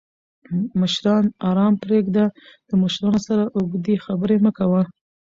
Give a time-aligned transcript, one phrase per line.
[0.79, 2.25] مشران آرام پریږده!
[2.69, 4.81] د مشرانو سره اوږدې خبرې مه کوه